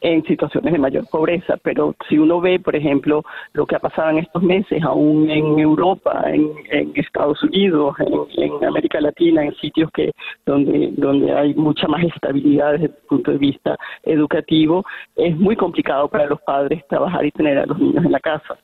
en 0.00 0.22
situaciones 0.24 0.72
de 0.72 0.78
mayor 0.78 1.06
pobreza, 1.10 1.56
pero 1.62 1.94
si 2.08 2.18
uno 2.18 2.40
ve, 2.40 2.60
por 2.60 2.76
ejemplo, 2.76 3.24
lo 3.54 3.66
que 3.66 3.76
ha 3.76 3.78
pasado 3.78 4.10
en 4.10 4.18
estos 4.18 4.42
meses, 4.42 4.82
aún 4.82 5.30
en 5.30 5.58
Europa, 5.58 6.24
en, 6.26 6.92
Estados 6.94 7.42
Unidos, 7.42 7.96
en, 7.98 8.64
América 8.64 9.00
Latina, 9.00 9.44
en 9.44 9.54
sitios 9.56 9.90
que 9.92 10.12
donde 10.44 10.90
donde 10.96 11.32
hay 11.32 11.54
mucha 11.54 11.88
más 11.88 12.02
estabilidad 12.04 12.72
desde 12.72 12.86
el 12.86 12.94
punto 13.08 13.32
de 13.32 13.38
vista 13.38 13.76
educativo, 14.02 14.84
es 15.14 15.36
muy 15.36 15.56
complicado 15.56 16.08
para 16.08 16.26
los 16.26 16.40
padres 16.42 16.86
trabajar 16.88 17.24
y 17.24 17.30
tener 17.30 17.58
a 17.58 17.66
los 17.66 17.78
niños 17.78 18.04
en 18.04 18.12
la 18.12 18.20
casa. 18.20 18.58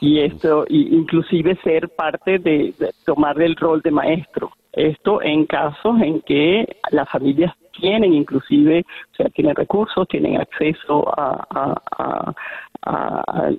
Y 0.00 0.20
esto 0.20 0.64
inclusive 0.68 1.56
ser 1.62 1.88
parte 1.90 2.38
de 2.38 2.74
tomar 3.04 3.40
el 3.40 3.54
rol 3.56 3.80
de 3.82 3.90
maestro. 3.90 4.50
Esto 4.72 5.22
en 5.22 5.46
casos 5.46 6.00
en 6.00 6.20
que 6.22 6.76
las 6.90 7.08
familias 7.08 7.54
tienen 7.80 8.12
inclusive, 8.14 8.84
o 9.12 9.16
sea, 9.16 9.28
tienen 9.30 9.54
recursos, 9.54 10.06
tienen 10.08 10.40
acceso 10.40 11.08
a, 11.18 11.46
a, 11.50 12.34
a, 12.82 13.50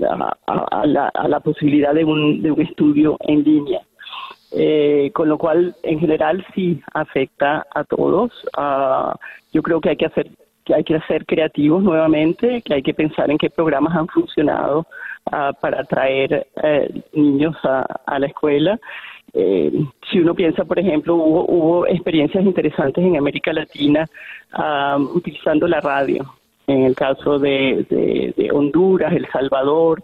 la, 0.86 1.10
a 1.10 1.28
la, 1.28 1.40
posibilidad 1.40 1.94
de 1.94 2.06
un, 2.06 2.42
de 2.42 2.52
un 2.52 2.62
estudio 2.62 3.18
en 3.22 3.44
línea. 3.44 3.82
Eh, 4.52 5.12
con 5.14 5.28
lo 5.28 5.38
cual, 5.38 5.76
en 5.84 6.00
general, 6.00 6.46
sí 6.54 6.82
afecta 6.94 7.66
a 7.74 7.84
todos. 7.84 8.32
Uh, 8.58 9.14
yo 9.52 9.62
creo 9.62 9.82
que 9.82 9.90
hay 9.90 9.98
que 9.98 10.06
hacer 10.06 10.30
que 10.64 10.74
hay 10.74 10.84
que 10.84 11.00
ser 11.02 11.28
creativos 11.28 11.84
nuevamente, 11.84 12.64
que 12.64 12.74
hay 12.74 12.82
que 12.82 12.96
pensar 12.96 13.30
en 13.30 13.38
qué 13.38 13.52
programas 13.52 13.96
han 13.96 14.08
funcionado 14.08 14.88
uh, 15.32 15.54
para 15.62 15.82
atraer 15.82 16.48
eh, 16.64 17.04
niños 17.14 17.56
a, 17.64 17.86
a 18.08 18.18
la 18.18 18.26
escuela 18.26 18.80
eh, 19.34 19.72
si 20.10 20.20
uno 20.20 20.34
piensa, 20.34 20.64
por 20.64 20.80
ejemplo, 20.80 21.16
hubo, 21.16 21.46
hubo 21.46 21.88
experiencias 21.88 22.44
interesantes 22.46 23.04
en 23.04 23.18
América 23.18 23.52
Latina 23.54 24.06
utilizando 25.14 25.68
la 25.68 25.82
radio. 25.82 26.24
En 26.68 26.84
el 26.84 26.96
caso 26.96 27.38
de, 27.38 28.34
de, 28.36 28.52
Honduras, 28.52 29.14
El 29.14 29.28
Salvador, 29.28 30.04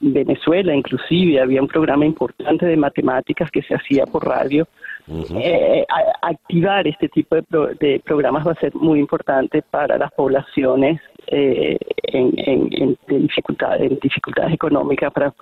Venezuela, 0.00 0.74
inclusive, 0.74 1.40
había 1.40 1.62
un 1.62 1.68
programa 1.68 2.04
importante 2.04 2.66
de 2.66 2.76
matemáticas 2.76 3.50
que 3.50 3.62
se 3.62 3.74
hacía 3.74 4.04
por 4.04 4.26
radio. 4.26 4.66
Eh, 5.08 5.84
activar 6.22 6.86
este 6.86 7.08
tipo 7.08 7.36
de, 7.36 7.44
de 7.78 8.00
programas 8.04 8.46
va 8.46 8.52
a 8.52 8.60
ser 8.60 8.74
muy 8.74 8.98
importante 8.98 9.62
para 9.62 9.98
las 9.98 10.10
poblaciones 10.12 11.00
eh, 11.26 11.78
en, 12.02 12.34
en, 12.36 12.98
dificultades, 13.08 13.98
dificultades 14.00 14.54
económicas 14.54 15.12
para 15.12 15.32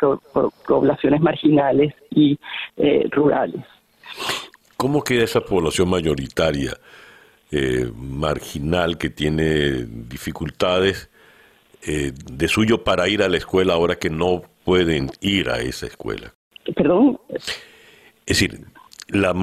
poblaciones 0.67 1.21
marginales 1.21 1.95
y 2.11 2.39
eh, 2.77 3.09
rurales. 3.11 3.65
¿Cómo 4.77 5.03
queda 5.03 5.25
esa 5.25 5.41
población 5.41 5.91
mayoritaria, 5.91 6.73
eh, 7.51 7.91
marginal, 7.95 8.97
que 8.97 9.11
tiene 9.11 9.87
dificultades 9.87 11.09
de 11.85 12.47
suyo 12.47 12.85
para 12.85 13.09
ir 13.09 13.25
a 13.25 13.29
la 13.29 13.39
escuela 13.39 13.73
ahora 13.73 13.97
que 13.97 14.09
no 14.09 14.43
pueden 14.65 15.11
ir 15.21 15.51
a 15.51 15.59
esa 15.59 15.87
escuela? 15.87 16.33
Perdón. 16.77 17.19
Es 17.29 18.39
decir, 18.39 18.67
la, 19.09 19.35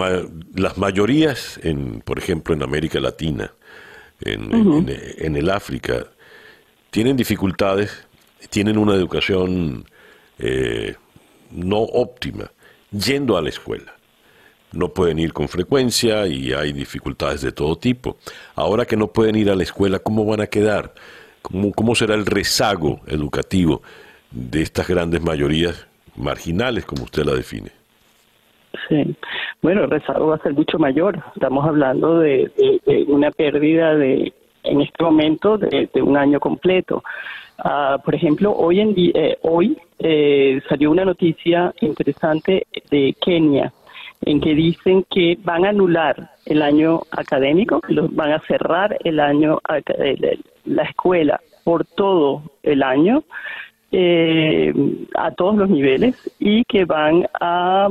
las 0.55 0.77
mayorías, 0.77 1.59
en, 1.63 1.99
por 1.99 2.17
ejemplo, 2.17 2.55
en 2.55 2.63
América 2.63 3.01
Latina, 3.01 3.51
en, 4.21 4.53
en, 4.53 4.99
en 5.17 5.35
el 5.35 5.49
África, 5.49 6.07
tienen 6.89 7.15
dificultades, 7.17 8.07
tienen 8.49 8.77
una 8.77 8.95
educación 8.95 9.85
eh, 10.37 10.95
no 11.51 11.79
óptima, 11.79 12.51
yendo 12.91 13.37
a 13.37 13.41
la 13.41 13.49
escuela. 13.49 13.93
No 14.71 14.89
pueden 14.89 15.17
ir 15.17 15.33
con 15.33 15.47
frecuencia 15.47 16.27
y 16.27 16.53
hay 16.53 16.73
dificultades 16.73 17.41
de 17.41 17.51
todo 17.51 17.75
tipo. 17.75 18.17
Ahora 18.55 18.85
que 18.85 18.95
no 18.95 19.07
pueden 19.07 19.35
ir 19.35 19.49
a 19.49 19.55
la 19.55 19.63
escuela, 19.63 19.99
¿cómo 19.99 20.25
van 20.25 20.41
a 20.41 20.47
quedar? 20.47 20.93
¿Cómo, 21.41 21.71
cómo 21.71 21.95
será 21.95 22.13
el 22.15 22.25
rezago 22.25 23.01
educativo 23.07 23.81
de 24.29 24.61
estas 24.61 24.87
grandes 24.87 25.21
mayorías 25.21 25.87
marginales, 26.15 26.85
como 26.85 27.03
usted 27.03 27.23
la 27.23 27.33
define? 27.33 27.71
Sí, 28.87 29.15
bueno, 29.61 29.85
el 29.85 29.89
rezago 29.89 30.27
va 30.27 30.35
a 30.35 30.43
ser 30.43 30.53
mucho 30.53 30.77
mayor. 30.77 31.19
Estamos 31.33 31.65
hablando 31.65 32.19
de 32.19 32.51
una 33.07 33.31
pérdida 33.31 33.95
de 33.95 34.31
en 34.63 34.81
este 34.81 35.03
momento 35.03 35.57
de, 35.57 35.89
un 36.01 36.17
año 36.17 36.39
completo. 36.39 37.03
Uh, 37.63 38.01
por 38.03 38.15
ejemplo, 38.15 38.53
hoy, 38.55 38.79
en 38.79 38.93
eh, 38.97 39.37
hoy 39.41 39.77
eh, 39.99 40.61
salió 40.69 40.91
una 40.91 41.03
noticia 41.03 41.73
interesante 41.81 42.67
de 42.89 43.15
Kenia 43.19 43.73
en 44.25 44.39
que 44.41 44.53
dicen 44.53 45.05
que 45.09 45.37
van 45.43 45.65
a 45.65 45.69
anular 45.69 46.31
el 46.45 46.61
año 46.61 47.01
académico, 47.11 47.81
los 47.87 48.13
van 48.13 48.31
a 48.31 48.39
cerrar 48.41 48.97
el 49.03 49.19
año 49.19 49.59
la 50.65 50.83
escuela 50.83 51.39
por 51.63 51.85
todo 51.85 52.43
el 52.63 52.83
año 52.83 53.23
eh, 53.91 54.73
a 55.15 55.31
todos 55.31 55.55
los 55.55 55.69
niveles 55.69 56.15
y 56.39 56.63
que 56.65 56.85
van 56.85 57.27
a 57.39 57.89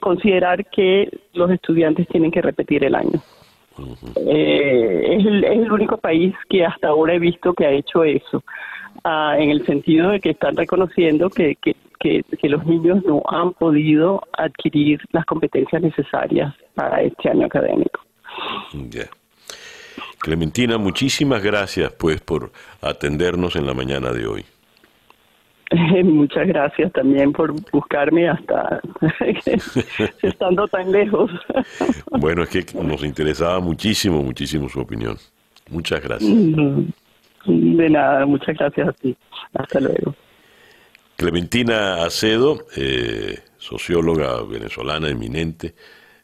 considerar 0.00 0.64
que 0.66 1.08
los 1.34 1.50
estudiantes 1.50 2.08
tienen 2.08 2.30
que 2.30 2.42
repetir 2.42 2.84
el 2.84 2.94
año. 2.94 3.20
Eh, 4.16 5.16
es, 5.18 5.26
el, 5.26 5.72
único 5.72 5.96
país 5.96 6.34
que 6.48 6.64
hasta 6.64 6.88
ahora 6.88 7.14
he 7.14 7.18
visto 7.18 7.54
que 7.54 7.66
ha 7.66 7.72
hecho 7.72 8.04
eso, 8.04 8.42
ah, 9.02 9.36
en 9.38 9.50
el 9.50 9.66
sentido 9.66 10.10
de 10.10 10.20
que 10.20 10.30
están 10.30 10.56
reconociendo 10.56 11.30
que, 11.30 11.56
que, 11.56 11.74
los 12.42 12.66
niños 12.66 13.02
no 13.04 13.22
han 13.28 13.52
podido 13.54 14.22
adquirir 14.36 15.00
las 15.12 15.24
competencias 15.24 15.80
necesarias 15.80 16.54
para 16.74 17.00
este 17.00 17.30
año 17.30 17.46
académico. 17.46 18.00
Clementina, 20.18 20.78
muchísimas 20.78 21.42
gracias 21.42 21.92
pues 21.92 22.20
por 22.20 22.52
atendernos 22.82 23.56
en 23.56 23.66
la 23.66 23.74
mañana 23.74 24.12
de 24.12 24.26
hoy. 24.26 24.44
Muchas 26.04 26.46
gracias 26.46 26.92
también 26.92 27.32
por 27.32 27.52
buscarme 27.70 28.28
hasta 28.28 28.80
estando 30.22 30.68
tan 30.68 30.92
lejos. 30.92 31.30
bueno, 32.10 32.42
es 32.42 32.48
que 32.50 32.64
nos 32.82 33.02
interesaba 33.04 33.60
muchísimo, 33.60 34.22
muchísimo 34.22 34.68
su 34.68 34.80
opinión. 34.80 35.16
Muchas 35.70 36.02
gracias. 36.02 36.30
De 37.46 37.90
nada, 37.90 38.26
muchas 38.26 38.56
gracias 38.56 38.88
a 38.88 38.92
ti. 38.92 39.16
Hasta 39.54 39.80
luego. 39.80 40.14
Clementina 41.16 42.04
Acedo, 42.04 42.66
eh, 42.76 43.38
socióloga 43.56 44.42
venezolana 44.42 45.08
eminente 45.08 45.74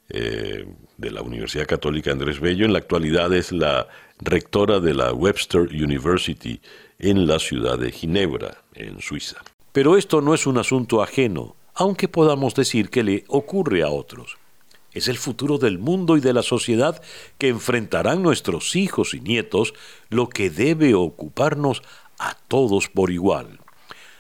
eh, 0.09 0.67
de 0.97 1.11
la 1.11 1.23
Universidad 1.23 1.67
Católica 1.67 2.11
Andrés 2.11 2.41
Bello, 2.41 2.67
en 2.67 2.73
la 2.73 2.81
actualidad 2.81 3.33
es 3.33 3.53
la 3.53 3.87
rectora 4.19 4.81
de 4.81 4.95
la 4.95 5.13
Webster 5.13 5.63
University 5.63 6.61
en 7.01 7.27
la 7.27 7.39
ciudad 7.39 7.79
de 7.79 7.91
Ginebra, 7.91 8.63
en 8.75 9.01
Suiza. 9.01 9.39
Pero 9.73 9.97
esto 9.97 10.21
no 10.21 10.35
es 10.35 10.47
un 10.47 10.59
asunto 10.59 11.03
ajeno, 11.03 11.57
aunque 11.75 12.09
podamos 12.09 12.55
decir 12.55 12.91
que 12.91 13.03
le 13.03 13.25
ocurre 13.29 13.83
a 13.83 13.89
otros. 13.89 14.37
Es 14.93 15.09
el 15.09 15.17
futuro 15.17 15.59
del 15.59 15.79
mundo 15.79 16.17
y 16.17 16.21
de 16.21 16.33
la 16.33 16.43
sociedad 16.43 17.01
que 17.39 17.49
enfrentarán 17.49 18.23
nuestros 18.23 18.77
hijos 18.77 19.15
y 19.15 19.21
nietos 19.21 19.73
lo 20.09 20.29
que 20.29 20.51
debe 20.51 20.95
ocuparnos 20.95 21.83
a 22.19 22.37
todos 22.49 22.89
por 22.89 23.11
igual. 23.11 23.61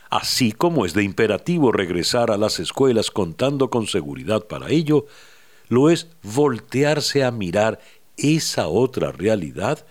Así 0.08 0.52
como 0.52 0.86
es 0.86 0.94
de 0.94 1.02
imperativo 1.02 1.72
regresar 1.72 2.30
a 2.30 2.38
las 2.38 2.60
escuelas 2.60 3.10
contando 3.10 3.68
con 3.68 3.86
seguridad 3.86 4.46
para 4.46 4.70
ello, 4.70 5.06
lo 5.68 5.90
es 5.90 6.08
voltearse 6.22 7.24
a 7.24 7.30
mirar 7.30 7.80
esa 8.16 8.68
otra 8.68 9.12
realidad 9.12 9.86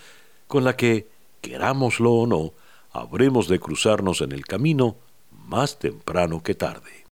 con 0.48 0.64
la 0.64 0.76
que, 0.76 1.08
querámoslo 1.42 2.12
o 2.12 2.28
no, 2.28 2.54
habremos 2.92 3.48
de 3.48 3.60
cruzarnos 3.60 4.22
en 4.22 4.32
el 4.32 4.46
camino 4.46 4.98
más 5.32 5.80
temprano 5.80 6.42
que 6.44 6.56
tarde. 6.56 7.06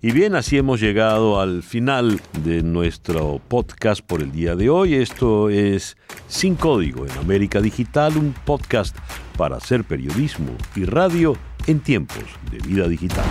Y 0.00 0.12
bien, 0.12 0.36
así 0.36 0.56
hemos 0.56 0.80
llegado 0.80 1.40
al 1.40 1.64
final 1.64 2.20
de 2.44 2.62
nuestro 2.62 3.40
podcast 3.48 4.00
por 4.00 4.22
el 4.22 4.30
día 4.30 4.54
de 4.54 4.70
hoy. 4.70 4.94
Esto 4.94 5.50
es 5.50 5.96
Sin 6.28 6.54
Código 6.54 7.04
en 7.04 7.10
América 7.18 7.60
Digital, 7.60 8.16
un 8.16 8.32
podcast 8.44 8.96
para 9.36 9.56
hacer 9.56 9.82
periodismo 9.82 10.52
y 10.76 10.84
radio 10.84 11.36
en 11.66 11.80
tiempos 11.80 12.24
de 12.52 12.58
vida 12.58 12.86
digital. 12.86 13.26